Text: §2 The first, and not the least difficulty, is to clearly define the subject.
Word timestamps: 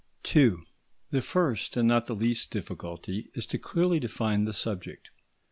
§2 0.23 0.63
The 1.11 1.21
first, 1.21 1.77
and 1.77 1.87
not 1.87 2.07
the 2.07 2.15
least 2.15 2.49
difficulty, 2.49 3.29
is 3.35 3.45
to 3.45 3.59
clearly 3.59 3.99
define 3.99 4.45
the 4.45 4.51
subject. 4.51 5.11